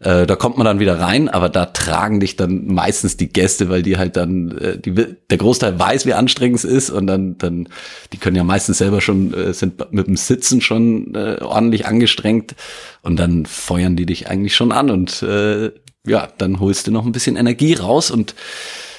äh, 0.00 0.26
da 0.26 0.36
kommt 0.36 0.58
man 0.58 0.64
dann 0.64 0.78
wieder 0.78 1.00
rein, 1.00 1.28
aber 1.28 1.48
da 1.48 1.66
tragen 1.66 2.20
dich 2.20 2.36
dann 2.36 2.66
meistens 2.66 3.16
die 3.16 3.28
Gäste, 3.28 3.68
weil 3.68 3.82
die 3.82 3.96
halt 3.96 4.16
dann, 4.16 4.56
äh, 4.58 4.78
die, 4.78 4.92
der 4.92 5.38
Großteil 5.38 5.78
weiß, 5.78 6.06
wie 6.06 6.12
anstrengend 6.12 6.58
es 6.58 6.64
ist 6.64 6.90
und 6.90 7.06
dann, 7.06 7.38
dann, 7.38 7.68
die 8.12 8.18
können 8.18 8.36
ja 8.36 8.44
meistens 8.44 8.78
selber 8.78 9.00
schon, 9.00 9.32
äh, 9.32 9.54
sind 9.54 9.92
mit 9.92 10.06
dem 10.06 10.16
Sitzen 10.16 10.60
schon 10.60 11.14
äh, 11.14 11.38
ordentlich 11.40 11.86
angestrengt 11.86 12.54
und 13.02 13.16
dann 13.16 13.46
feuern 13.46 13.96
die 13.96 14.06
dich 14.06 14.28
eigentlich 14.28 14.54
schon 14.54 14.72
an 14.72 14.90
und 14.90 15.22
äh, 15.22 15.70
ja, 16.06 16.28
dann 16.38 16.60
holst 16.60 16.86
du 16.86 16.90
noch 16.90 17.06
ein 17.06 17.12
bisschen 17.12 17.36
Energie 17.36 17.74
raus 17.74 18.10
und 18.10 18.34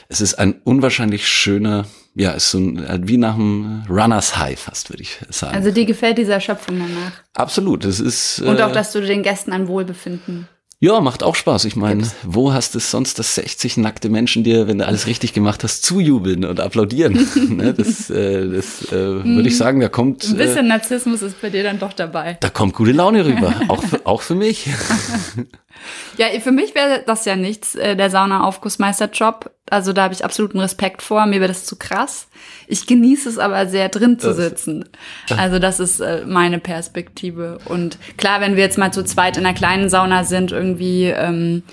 es 0.10 0.22
ist 0.22 0.36
ein 0.36 0.56
unwahrscheinlich 0.63 1.27
schöner, 1.27 1.86
ja, 2.16 2.32
ist 2.32 2.50
so 2.50 2.58
ein, 2.58 2.84
äh, 2.84 3.00
wie 3.04 3.18
nach 3.18 3.36
einem 3.36 3.84
Runners 3.88 4.38
High 4.38 4.60
fast, 4.60 4.89
würde 4.89 5.04
ich 5.04 5.20
sagen. 5.30 5.56
Also 5.56 5.70
dir 5.72 5.86
gefällt 5.86 6.18
diese 6.18 6.34
Erschöpfung 6.34 6.80
danach? 6.80 7.12
Absolut, 7.34 7.86
es 7.86 8.00
ist. 8.00 8.42
Und 8.42 8.60
auch, 8.62 8.72
dass 8.72 8.94
du 8.94 9.01
den 9.01 9.22
Gästen 9.22 9.51
ein 9.51 9.68
Wohlbefinden 9.68 10.48
ja, 10.79 11.01
macht 11.01 11.24
auch 11.24 11.36
Spaß. 11.36 11.65
Ich 11.65 11.75
meine, 11.75 12.03
wo 12.24 12.53
hast 12.53 12.75
du 12.75 12.79
sonst, 12.79 13.17
dass 13.17 13.34
60 13.36 13.77
nackte 13.77 14.10
Menschen 14.10 14.43
dir, 14.43 14.67
wenn 14.67 14.77
du 14.77 14.86
alles 14.86 15.07
richtig 15.07 15.34
gemacht 15.34 15.63
hast, 15.63 15.84
zujubeln 15.84 16.46
und 16.46 16.60
applaudieren? 16.60 17.13
ne, 17.50 17.74
das 17.74 18.10
äh, 18.12 18.48
das 18.48 18.91
äh, 18.91 18.91
würde 18.91 19.48
ich 19.48 19.53
hm. 19.53 19.57
sagen, 19.57 19.79
da 19.79 19.89
kommt. 19.89 20.24
Ein 20.25 20.38
bisschen 20.38 20.65
äh, 20.65 20.69
Narzissmus 20.69 21.24
ist 21.24 21.41
bei 21.41 21.50
dir 21.50 21.63
dann 21.63 21.79
doch 21.79 21.93
dabei. 21.93 22.38
Da 22.39 22.50
kommt 22.50 22.75
gute 22.75 22.91
Laune 22.91 23.25
rüber. 23.25 23.55
auch, 23.69 23.81
für, 23.84 24.05
auch 24.05 24.22
für 24.22 24.36
mich. 24.36 24.69
ja, 26.17 26.27
für 26.39 26.51
mich 26.51 26.75
wäre 26.75 27.03
das 27.05 27.25
ja 27.25 27.36
nichts, 27.36 27.75
äh, 27.75 27.96
der 27.96 28.10
Sauna-Aufgussmeister-Job. 28.10 29.51
Also 29.69 29.93
da 29.93 30.03
habe 30.03 30.13
ich 30.13 30.24
absoluten 30.24 30.60
Respekt 30.60 31.01
vor. 31.01 31.25
Mir 31.25 31.41
wäre 31.41 31.50
das 31.50 31.65
zu 31.65 31.75
krass. 31.75 32.27
Ich 32.67 32.88
genieße 32.88 33.27
es 33.29 33.38
aber 33.38 33.67
sehr 33.67 33.89
drin 33.89 34.17
zu 34.19 34.34
sitzen. 34.34 34.86
Also 35.36 35.60
das 35.60 35.79
ist 35.79 36.00
äh, 36.00 36.24
meine 36.25 36.60
Perspektive. 36.60 37.60
Und 37.65 37.98
klar, 38.17 38.41
wenn 38.41 38.55
wir 38.55 38.63
jetzt 38.63 38.77
mal 38.77 38.93
zu 38.93 39.03
zweit 39.03 39.38
in 39.38 39.46
einer 39.46 39.57
kleinen 39.57 39.89
Sauna 39.89 40.24
sind, 40.24 40.51
irgendwie 40.51 41.05
ähm, 41.05 41.63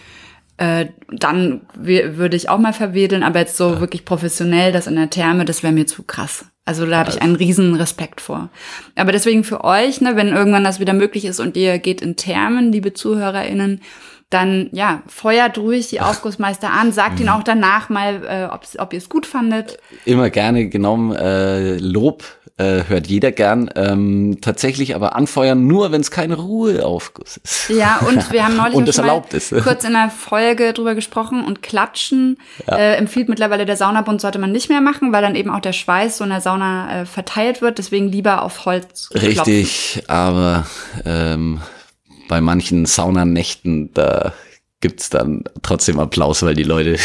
äh, 0.57 0.87
dann 1.11 1.63
würde 1.75 2.37
ich 2.37 2.49
auch 2.49 2.59
mal 2.59 2.73
verwedeln, 2.73 3.23
aber 3.23 3.41
jetzt 3.41 3.57
so 3.57 3.73
ja. 3.73 3.81
wirklich 3.81 4.05
professionell, 4.05 4.73
das 4.73 4.87
in 4.87 4.97
der 4.97 5.11
Therme, 5.11 5.45
das 5.45 5.63
wäre 5.63 5.73
mir 5.73 5.87
zu 5.87 6.03
krass. 6.05 6.47
Also 6.65 6.87
da 6.87 6.99
habe 6.99 7.11
ich 7.11 7.21
einen 7.21 7.37
riesen 7.37 7.75
Respekt 7.75 8.21
vor. 8.21 8.49
Aber 8.97 9.13
deswegen 9.13 9.45
für 9.45 9.65
euch, 9.65 10.01
ne, 10.01 10.17
wenn 10.17 10.29
irgendwann 10.29 10.65
das 10.65 10.81
wieder 10.81 10.95
möglich 10.95 11.27
ist 11.27 11.41
und 11.41 11.57
ihr 11.57 11.79
geht 11.79 12.01
in 12.01 12.17
Thermen, 12.17 12.73
liebe 12.73 12.95
ZuhörerInnen, 12.95 13.83
dann 14.31 14.69
ja, 14.73 15.03
feuert 15.07 15.59
ruhig 15.59 15.89
die 15.89 16.01
Aufgussmeister 16.01 16.71
an, 16.71 16.93
sagt 16.93 17.21
ihnen 17.21 17.29
mhm. 17.29 17.37
auch 17.37 17.43
danach 17.45 17.89
mal, 17.89 18.51
äh, 18.51 18.79
ob 18.81 18.93
ihr 18.93 18.99
es 18.99 19.09
gut 19.09 19.27
fandet. 19.27 19.79
Immer 20.05 20.31
gerne 20.31 20.69
genommen. 20.69 21.15
Äh, 21.15 21.77
Lob 21.77 22.25
äh, 22.57 22.85
hört 22.87 23.07
jeder 23.09 23.33
gern. 23.33 23.71
Ähm, 23.75 24.39
tatsächlich 24.41 24.95
aber 24.95 25.17
anfeuern 25.17 25.67
nur, 25.67 25.91
wenn 25.91 26.01
es 26.01 26.11
kein 26.11 26.33
Ruheaufguss 26.33 27.39
ist. 27.39 27.69
Ja, 27.69 27.99
und 28.09 28.33
wir 28.33 28.45
haben 28.45 28.57
neulich 28.57 28.75
und 28.75 28.89
das 28.89 28.99
erlaubt 28.99 29.35
ist. 29.35 29.51
kurz 29.63 29.85
in 29.85 29.93
der 29.93 30.11
Folge 30.11 30.73
drüber 30.73 30.95
gesprochen 30.95 31.45
und 31.45 31.63
Klatschen 31.63 32.39
ja. 32.67 32.77
äh, 32.77 32.95
empfiehlt 32.95 33.29
mittlerweile 33.29 33.67
der 33.67 33.77
Saunabund, 33.77 34.21
sollte 34.21 34.39
man 34.39 34.53
nicht 34.53 34.69
mehr 34.69 34.81
machen, 34.81 35.13
weil 35.13 35.23
dann 35.23 35.35
eben 35.35 35.51
auch 35.51 35.61
der 35.61 35.73
Schweiß 35.73 36.19
so 36.19 36.25
in 36.25 36.31
der 36.31 36.41
Sauna 36.41 37.03
äh, 37.03 37.07
verteilt 37.07 37.61
wird. 37.61 37.79
Deswegen 37.79 38.09
lieber 38.09 38.43
auf 38.43 38.65
Holz. 38.67 39.11
Klopfen. 39.11 39.29
Richtig, 39.29 40.05
aber 40.07 40.67
ähm, 41.05 41.61
bei 42.29 42.41
manchen 42.41 42.87
Saunanächten, 42.87 43.93
da 43.95 44.33
gibt's 44.81 45.11
dann 45.11 45.45
trotzdem 45.63 45.99
Applaus, 45.99 46.43
weil 46.43 46.55
die 46.55 46.63
Leute, 46.63 46.99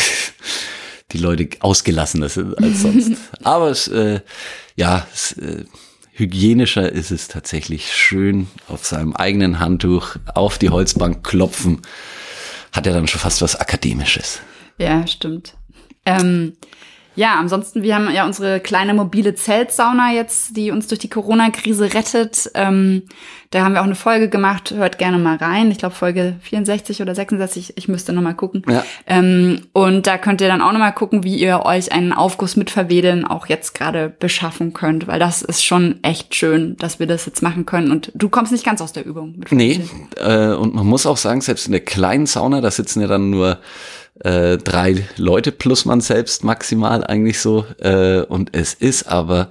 die 1.11 1.17
Leute 1.17 1.49
ausgelassener 1.61 2.29
sind 2.29 2.57
als 2.57 2.81
sonst. 2.81 3.11
Aber 3.43 3.69
es, 3.69 3.87
äh, 3.87 4.21
ja, 4.75 5.07
es, 5.13 5.33
äh, 5.33 5.65
hygienischer 6.11 6.91
ist 6.91 7.11
es 7.11 7.27
tatsächlich 7.27 7.93
schön 7.93 8.47
auf 8.67 8.85
seinem 8.85 9.15
eigenen 9.15 9.59
Handtuch 9.59 10.17
auf 10.35 10.57
die 10.57 10.69
Holzbank 10.69 11.23
klopfen. 11.25 11.81
Hat 12.71 12.85
ja 12.85 12.93
dann 12.93 13.07
schon 13.07 13.21
fast 13.21 13.41
was 13.41 13.55
Akademisches. 13.55 14.41
Ja, 14.77 15.07
stimmt. 15.07 15.55
Ähm, 16.05 16.53
ja, 17.19 17.35
ansonsten, 17.37 17.83
wir 17.83 17.95
haben 17.95 18.09
ja 18.13 18.25
unsere 18.25 18.61
kleine 18.61 18.93
mobile 18.93 19.35
Zeltsauna 19.35 20.13
jetzt, 20.13 20.55
die 20.55 20.71
uns 20.71 20.87
durch 20.87 20.99
die 20.99 21.09
Corona-Krise 21.09 21.93
rettet. 21.93 22.49
Ähm, 22.53 23.03
da 23.49 23.65
haben 23.65 23.73
wir 23.73 23.81
auch 23.81 23.85
eine 23.85 23.95
Folge 23.95 24.29
gemacht, 24.29 24.71
hört 24.71 24.97
gerne 24.99 25.17
mal 25.17 25.35
rein. 25.35 25.69
Ich 25.69 25.79
glaube 25.79 25.93
Folge 25.93 26.35
64 26.43 27.01
oder 27.01 27.13
66, 27.13 27.73
ich 27.75 27.89
müsste 27.89 28.13
noch 28.13 28.21
mal 28.21 28.35
gucken. 28.35 28.63
Ja. 28.69 28.85
Ähm, 29.05 29.59
und 29.73 30.07
da 30.07 30.17
könnt 30.17 30.39
ihr 30.39 30.47
dann 30.47 30.61
auch 30.61 30.71
noch 30.71 30.79
mal 30.79 30.91
gucken, 30.91 31.25
wie 31.25 31.35
ihr 31.35 31.65
euch 31.65 31.91
einen 31.91 32.13
Aufguss 32.13 32.55
mit 32.55 32.69
Verwedeln 32.69 33.25
auch 33.25 33.47
jetzt 33.47 33.75
gerade 33.75 34.07
beschaffen 34.07 34.71
könnt, 34.71 35.07
weil 35.07 35.19
das 35.19 35.41
ist 35.41 35.65
schon 35.65 36.01
echt 36.03 36.35
schön, 36.35 36.77
dass 36.77 36.99
wir 36.99 37.07
das 37.07 37.25
jetzt 37.25 37.43
machen 37.43 37.65
können. 37.65 37.91
Und 37.91 38.13
du 38.15 38.29
kommst 38.29 38.53
nicht 38.53 38.63
ganz 38.63 38.81
aus 38.81 38.93
der 38.93 39.05
Übung. 39.05 39.35
Mit 39.39 39.51
nee, 39.51 39.81
äh, 40.15 40.53
und 40.53 40.73
man 40.73 40.87
muss 40.87 41.05
auch 41.05 41.17
sagen, 41.17 41.41
selbst 41.41 41.65
in 41.65 41.73
der 41.73 41.81
kleinen 41.81 42.27
Sauna, 42.27 42.61
da 42.61 42.71
sitzen 42.71 43.01
ja 43.01 43.07
dann 43.07 43.29
nur 43.29 43.59
äh, 44.23 44.57
drei 44.57 45.07
Leute 45.17 45.51
plus 45.51 45.85
man 45.85 46.01
selbst 46.01 46.43
maximal 46.43 47.03
eigentlich 47.03 47.39
so. 47.39 47.65
Äh, 47.79 48.21
und 48.21 48.55
es 48.55 48.73
ist 48.73 49.07
aber, 49.07 49.49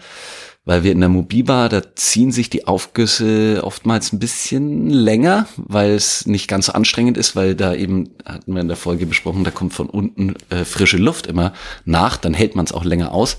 weil 0.65 0.83
wir 0.83 0.93
in 0.93 1.01
der 1.01 1.09
Mobibar, 1.09 1.69
da 1.69 1.83
ziehen 1.95 2.33
sich 2.33 2.51
die 2.51 2.67
Aufgüsse 2.67 3.61
oftmals 3.65 4.13
ein 4.13 4.19
bisschen 4.19 4.91
länger, 4.91 5.47
weil 5.57 5.93
es 5.93 6.27
nicht 6.27 6.49
ganz 6.49 6.67
so 6.67 6.73
anstrengend 6.73 7.17
ist, 7.17 7.37
weil 7.37 7.55
da 7.55 7.75
eben, 7.75 8.11
hatten 8.25 8.53
wir 8.53 8.61
in 8.61 8.69
der 8.69 8.77
Folge 8.77 9.07
besprochen, 9.07 9.45
da 9.45 9.51
kommt 9.51 9.73
von 9.73 9.89
unten 9.89 10.35
äh, 10.51 10.65
frische 10.65 10.99
Luft 10.99 11.27
immer 11.27 11.53
nach, 11.85 12.17
dann 12.17 12.35
hält 12.35 12.55
man 12.55 12.67
es 12.67 12.73
auch 12.73 12.85
länger 12.85 13.13
aus. 13.13 13.39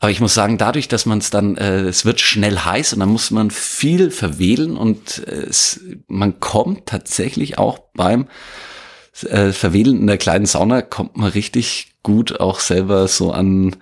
Aber 0.00 0.10
ich 0.10 0.20
muss 0.20 0.32
sagen, 0.32 0.56
dadurch, 0.56 0.88
dass 0.88 1.04
man 1.04 1.18
es 1.18 1.28
dann, 1.28 1.56
äh, 1.56 1.80
es 1.80 2.06
wird 2.06 2.20
schnell 2.20 2.58
heiß 2.58 2.94
und 2.94 3.00
dann 3.00 3.10
muss 3.10 3.30
man 3.30 3.50
viel 3.50 4.10
verwedeln 4.10 4.76
und 4.76 5.26
äh, 5.26 5.46
es, 5.48 5.80
man 6.08 6.40
kommt 6.40 6.86
tatsächlich 6.86 7.58
auch 7.58 7.78
beim 7.94 8.26
äh, 9.28 9.52
Verwedeln 9.52 10.00
in 10.00 10.06
der 10.06 10.18
kleinen 10.18 10.46
Sauna 10.46 10.82
kommt 10.82 11.16
man 11.16 11.30
richtig 11.30 11.90
gut 12.02 12.40
auch 12.40 12.60
selber 12.60 13.08
so 13.08 13.30
an, 13.32 13.76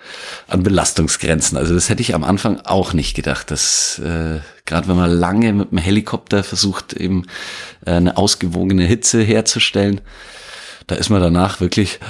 an 0.49 0.63
Belastungsgrenzen. 0.63 1.57
Also 1.57 1.75
das 1.75 1.89
hätte 1.89 2.03
ich 2.03 2.15
am 2.15 2.25
Anfang 2.25 2.61
auch 2.65 2.93
nicht 2.93 3.15
gedacht, 3.15 3.51
dass 3.51 4.01
äh, 4.01 4.41
gerade 4.65 4.89
wenn 4.89 4.97
man 4.97 5.11
lange 5.11 5.53
mit 5.53 5.71
dem 5.71 5.79
Helikopter 5.79 6.43
versucht, 6.43 6.95
eben 6.95 7.27
äh, 7.87 7.93
eine 7.93 8.17
ausgewogene 8.17 8.85
Hitze 8.85 9.23
herzustellen, 9.23 10.01
da 10.89 10.97
ist 10.97 11.11
man 11.11 11.21
danach 11.21 11.61
wirklich 11.61 12.01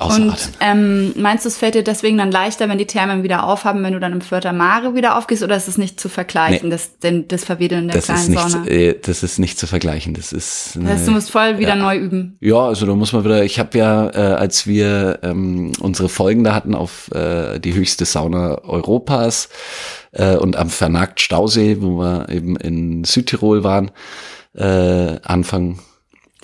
Außer 0.00 0.22
und 0.22 0.34
ähm, 0.60 1.12
meinst 1.14 1.44
du, 1.44 1.50
es 1.50 1.58
fällt 1.58 1.74
dir 1.74 1.84
deswegen 1.84 2.16
dann 2.16 2.30
leichter, 2.30 2.70
wenn 2.70 2.78
die 2.78 2.86
Thermen 2.86 3.22
wieder 3.22 3.44
aufhaben, 3.44 3.82
wenn 3.82 3.92
du 3.92 4.00
dann 4.00 4.14
im 4.14 4.22
Vierter 4.22 4.54
Mare 4.54 4.94
wieder 4.94 5.18
aufgehst, 5.18 5.42
oder 5.42 5.56
ist 5.56 5.68
es 5.68 5.76
nicht 5.76 6.00
zu 6.00 6.08
vergleichen, 6.08 6.70
nee. 6.70 6.74
das, 6.74 6.98
denn, 7.00 7.28
das 7.28 7.44
Verwedeln 7.44 7.86
der 7.86 7.96
das 7.96 8.06
kleinen 8.06 8.20
ist 8.20 8.28
nicht, 8.30 8.48
Sauna? 8.48 8.66
Äh, 8.66 8.98
das 9.02 9.22
ist 9.22 9.38
nicht 9.38 9.58
zu 9.58 9.66
vergleichen. 9.66 10.14
Das 10.14 10.32
ist. 10.32 10.72
Eine, 10.74 10.84
das 10.84 10.94
heißt, 10.94 11.08
du 11.08 11.12
musst 11.12 11.30
voll 11.30 11.58
wieder 11.58 11.76
ja, 11.76 11.76
neu 11.76 11.98
üben. 11.98 12.38
Ja, 12.40 12.60
also 12.60 12.86
da 12.86 12.94
muss 12.94 13.12
man 13.12 13.24
wieder. 13.24 13.44
Ich 13.44 13.58
habe 13.58 13.76
ja, 13.76 14.08
äh, 14.08 14.36
als 14.36 14.66
wir 14.66 15.18
ähm, 15.22 15.72
unsere 15.80 16.08
Folgen 16.08 16.44
da 16.44 16.54
hatten 16.54 16.74
auf 16.74 17.10
äh, 17.12 17.58
die 17.58 17.74
höchste 17.74 18.06
Sauna 18.06 18.64
Europas 18.64 19.50
äh, 20.12 20.36
und 20.36 20.56
am 20.56 20.70
Vernagt 20.70 21.20
Stausee, 21.20 21.76
wo 21.80 21.98
wir 21.98 22.30
eben 22.30 22.56
in 22.56 23.04
Südtirol 23.04 23.64
waren, 23.64 23.90
äh, 24.56 25.18
Anfang 25.22 25.78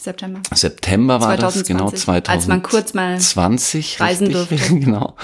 September. 0.00 0.41
September 0.53 1.21
war 1.21 1.37
2020, 1.37 1.61
das, 1.61 1.69
genau, 1.69 1.91
2020. 1.91 2.29
Als 2.31 2.47
man 2.49 2.62
kurz 2.62 2.95
mal 2.95 3.19
20, 3.19 4.00
reisen 4.00 4.31
durfte. 4.31 4.57
genau. 4.75 5.17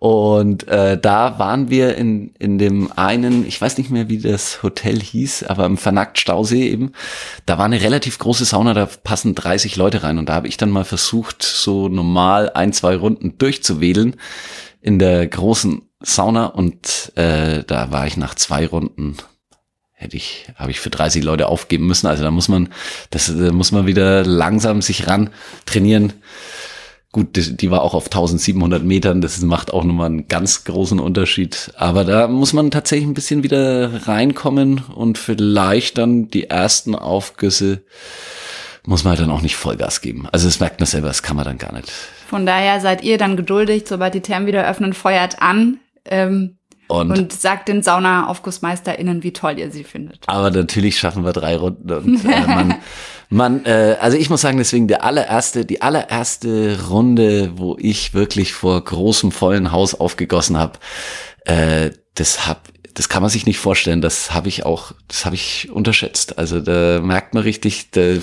Und 0.00 0.68
äh, 0.68 0.96
da 0.96 1.40
waren 1.40 1.70
wir 1.70 1.96
in, 1.96 2.28
in 2.38 2.58
dem 2.58 2.92
einen, 2.92 3.44
ich 3.44 3.60
weiß 3.60 3.78
nicht 3.78 3.90
mehr, 3.90 4.08
wie 4.08 4.18
das 4.18 4.62
Hotel 4.62 5.00
hieß, 5.00 5.42
aber 5.42 5.66
im 5.66 5.76
Vernackt 5.76 6.20
Stausee 6.20 6.68
eben. 6.68 6.92
Da 7.46 7.58
war 7.58 7.64
eine 7.64 7.82
relativ 7.82 8.20
große 8.20 8.44
Sauna, 8.44 8.74
da 8.74 8.86
passen 8.86 9.34
30 9.34 9.74
Leute 9.74 10.04
rein. 10.04 10.18
Und 10.18 10.28
da 10.28 10.34
habe 10.34 10.46
ich 10.46 10.56
dann 10.56 10.70
mal 10.70 10.84
versucht, 10.84 11.42
so 11.42 11.88
normal 11.88 12.50
ein, 12.50 12.72
zwei 12.72 12.94
Runden 12.94 13.38
durchzuwedeln 13.38 14.14
in 14.80 15.00
der 15.00 15.26
großen 15.26 15.82
Sauna. 15.98 16.46
Und 16.46 17.10
äh, 17.16 17.64
da 17.64 17.90
war 17.90 18.06
ich 18.06 18.16
nach 18.16 18.36
zwei 18.36 18.68
Runden 18.68 19.16
hätte 19.98 20.16
ich, 20.16 20.46
habe 20.54 20.70
ich 20.70 20.80
für 20.80 20.90
30 20.90 21.24
Leute 21.24 21.48
aufgeben 21.48 21.86
müssen. 21.86 22.06
Also 22.06 22.22
da 22.22 22.30
muss 22.30 22.48
man, 22.48 22.68
das 23.10 23.26
da 23.26 23.52
muss 23.52 23.72
man 23.72 23.86
wieder 23.86 24.24
langsam 24.24 24.80
sich 24.80 25.08
ran 25.08 25.30
trainieren. 25.66 26.12
Gut, 27.10 27.36
die, 27.36 27.56
die 27.56 27.70
war 27.70 27.82
auch 27.82 27.94
auf 27.94 28.04
1700 28.04 28.84
Metern, 28.84 29.20
das 29.20 29.40
macht 29.40 29.72
auch 29.72 29.82
nochmal 29.82 30.06
einen 30.06 30.28
ganz 30.28 30.64
großen 30.64 31.00
Unterschied. 31.00 31.72
Aber 31.76 32.04
da 32.04 32.28
muss 32.28 32.52
man 32.52 32.70
tatsächlich 32.70 33.08
ein 33.08 33.14
bisschen 33.14 33.42
wieder 33.42 34.06
reinkommen 34.06 34.84
und 34.94 35.18
vielleicht 35.18 35.98
dann 35.98 36.28
die 36.28 36.44
ersten 36.44 36.94
Aufgüsse 36.94 37.82
muss 38.84 39.04
man 39.04 39.12
halt 39.12 39.20
dann 39.20 39.30
auch 39.30 39.42
nicht 39.42 39.56
Vollgas 39.56 40.00
geben. 40.00 40.28
Also 40.30 40.46
das 40.46 40.60
merkt 40.60 40.80
man 40.80 40.86
selber, 40.86 41.08
das 41.08 41.22
kann 41.22 41.36
man 41.36 41.44
dann 41.44 41.58
gar 41.58 41.72
nicht. 41.72 41.90
Von 42.28 42.46
daher 42.46 42.80
seid 42.80 43.02
ihr 43.02 43.18
dann 43.18 43.36
geduldig, 43.36 43.84
sobald 43.86 44.14
die 44.14 44.20
Thermen 44.20 44.46
wieder 44.46 44.68
öffnen, 44.68 44.92
feuert 44.92 45.42
an. 45.42 45.80
Ähm, 46.04 46.57
und, 46.88 47.10
und 47.16 47.32
sagt 47.32 47.68
den 47.68 47.82
Sauna-AufgussmeisterInnen, 47.82 49.22
wie 49.22 49.32
toll 49.32 49.58
ihr 49.58 49.70
sie 49.70 49.84
findet. 49.84 50.20
Aber 50.26 50.50
natürlich 50.50 50.98
schaffen 50.98 51.24
wir 51.24 51.32
drei 51.32 51.56
Runden 51.56 51.90
und 51.90 52.24
äh, 52.24 52.46
man, 52.46 52.74
man 53.30 53.64
äh, 53.66 53.96
also 54.00 54.16
ich 54.16 54.30
muss 54.30 54.40
sagen, 54.40 54.58
deswegen 54.58 54.88
der 54.88 55.04
allererste, 55.04 55.64
die 55.64 55.82
allererste 55.82 56.88
Runde, 56.88 57.52
wo 57.56 57.76
ich 57.78 58.14
wirklich 58.14 58.54
vor 58.54 58.82
großem 58.82 59.32
vollen 59.32 59.70
Haus 59.70 59.94
aufgegossen 59.94 60.56
habe, 60.56 60.78
äh, 61.44 61.90
das 62.14 62.48
hab 62.48 62.62
das 62.98 63.08
kann 63.08 63.22
man 63.22 63.30
sich 63.30 63.46
nicht 63.46 63.58
vorstellen. 63.58 64.00
Das 64.00 64.34
habe 64.34 64.48
ich 64.48 64.66
auch, 64.66 64.90
das 65.06 65.24
habe 65.24 65.36
ich 65.36 65.70
unterschätzt. 65.70 66.36
Also 66.36 66.60
da 66.60 67.00
merkt 67.00 67.32
man 67.32 67.44
richtig, 67.44 67.92
da, 67.92 68.14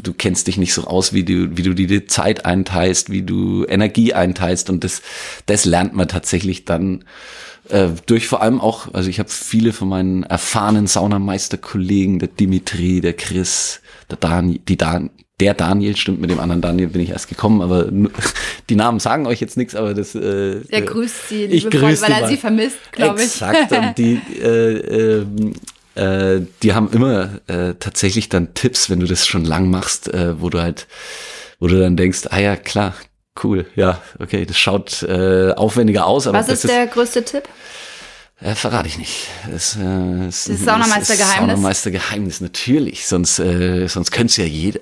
du 0.00 0.12
kennst 0.12 0.46
dich 0.46 0.56
nicht 0.56 0.72
so 0.72 0.84
aus, 0.84 1.12
wie 1.12 1.24
du, 1.24 1.56
wie 1.56 1.62
du 1.62 1.74
die 1.74 2.06
Zeit 2.06 2.44
einteilst, 2.44 3.10
wie 3.10 3.22
du 3.22 3.66
Energie 3.66 4.14
einteilst 4.14 4.70
und 4.70 4.84
das, 4.84 5.02
das 5.46 5.64
lernt 5.64 5.96
man 5.96 6.06
tatsächlich 6.06 6.64
dann 6.64 7.04
äh, 7.70 7.90
durch 8.06 8.26
vor 8.26 8.42
allem 8.42 8.60
auch, 8.60 8.92
also 8.94 9.08
ich 9.08 9.18
habe 9.18 9.28
viele 9.28 9.72
von 9.72 9.88
meinen 9.88 10.22
erfahrenen 10.22 10.86
Saunameisterkollegen, 10.86 12.18
der 12.18 12.28
Dimitri, 12.28 13.00
der 13.00 13.14
Chris, 13.14 13.80
der 14.10 14.18
Daniel, 14.18 14.60
die 14.68 14.76
Dan 14.76 15.10
der 15.40 15.54
Daniel, 15.54 15.96
stimmt, 15.96 16.20
mit 16.20 16.30
dem 16.30 16.38
anderen 16.38 16.60
Daniel 16.60 16.88
bin 16.88 17.00
ich 17.00 17.10
erst 17.10 17.28
gekommen, 17.28 17.62
aber 17.62 17.90
die 18.68 18.76
Namen 18.76 19.00
sagen 19.00 19.26
euch 19.26 19.40
jetzt 19.40 19.56
nichts, 19.56 19.74
aber 19.74 19.94
das. 19.94 20.14
Äh, 20.14 20.60
er 20.68 20.82
grüßt 20.82 21.28
sie, 21.28 21.46
liebe 21.46 21.70
Freunde, 21.70 22.00
weil 22.02 22.12
er 22.12 22.28
sie 22.28 22.36
vermisst, 22.36 22.78
glaube 22.92 23.20
ich. 23.20 23.26
Exakt, 23.26 23.72
und 23.72 23.98
die, 23.98 24.20
äh, 24.42 25.22
äh, 25.22 25.26
äh, 25.94 26.46
die 26.62 26.74
haben 26.74 26.90
immer 26.92 27.40
äh, 27.46 27.74
tatsächlich 27.78 28.28
dann 28.28 28.54
Tipps, 28.54 28.90
wenn 28.90 29.00
du 29.00 29.06
das 29.06 29.26
schon 29.26 29.44
lang 29.44 29.70
machst, 29.70 30.12
äh, 30.12 30.40
wo 30.40 30.50
du 30.50 30.60
halt, 30.60 30.86
wo 31.58 31.66
du 31.66 31.78
dann 31.78 31.96
denkst, 31.96 32.28
ah 32.30 32.38
ja, 32.38 32.56
klar, 32.56 32.94
Cool, 33.42 33.66
ja, 33.74 34.00
okay, 34.18 34.44
das 34.44 34.58
schaut 34.58 35.02
äh, 35.02 35.52
aufwendiger 35.52 36.06
aus. 36.06 36.26
Aber 36.26 36.38
Was 36.38 36.48
ist 36.48 36.68
der 36.68 36.86
größte 36.86 37.24
Tipp? 37.24 37.48
Äh, 38.40 38.54
verrate 38.54 38.88
ich 38.88 38.98
nicht. 38.98 39.28
Das, 39.50 39.76
äh, 39.76 39.80
das, 40.26 40.44
das 40.44 40.60
Saunameister-Geheimnis. 40.60 41.54
Saunameister-Geheimnis, 41.54 42.40
natürlich. 42.40 43.06
Sonst, 43.06 43.38
äh, 43.38 43.86
sonst 43.86 44.10
könnte 44.10 44.30
es 44.30 44.36
ja 44.38 44.44
jeder. 44.44 44.80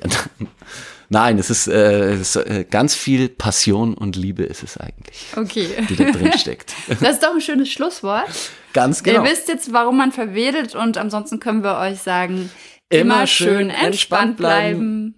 Nein, 1.08 1.38
es 1.38 1.50
ist, 1.50 1.68
äh, 1.68 2.12
es 2.12 2.36
ist 2.36 2.46
äh, 2.46 2.64
ganz 2.70 2.94
viel 2.94 3.28
Passion 3.28 3.94
und 3.94 4.14
Liebe 4.14 4.44
ist 4.44 4.62
es 4.62 4.76
eigentlich. 4.76 5.26
Okay. 5.34 5.68
Die 5.88 5.96
da 5.96 6.10
drin 6.10 6.32
steckt. 6.38 6.74
Das 7.00 7.14
ist 7.14 7.22
doch 7.22 7.34
ein 7.34 7.40
schönes 7.40 7.70
Schlusswort. 7.70 8.28
Ganz 8.74 9.02
genau. 9.02 9.24
Ihr 9.24 9.30
wisst 9.30 9.48
jetzt, 9.48 9.72
warum 9.72 9.96
man 9.96 10.12
verwedelt 10.12 10.74
und 10.74 10.98
ansonsten 10.98 11.40
können 11.40 11.64
wir 11.64 11.78
euch 11.78 12.00
sagen, 12.00 12.50
immer, 12.90 13.14
immer 13.16 13.26
schön 13.26 13.70
entspannt 13.70 14.36
bleiben. 14.36 14.78
bleiben. 14.78 15.17